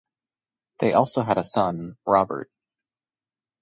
[0.79, 2.49] They also had a son, Robert.